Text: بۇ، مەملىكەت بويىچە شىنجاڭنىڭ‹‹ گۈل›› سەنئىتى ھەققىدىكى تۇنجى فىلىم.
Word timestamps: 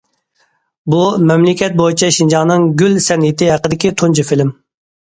بۇ، 0.93 1.01
مەملىكەت 1.33 1.77
بويىچە 1.83 2.11
شىنجاڭنىڭ‹‹ 2.17 2.67
گۈل›› 2.83 2.99
سەنئىتى 3.11 3.55
ھەققىدىكى 3.55 3.97
تۇنجى 4.03 4.31
فىلىم. 4.33 4.55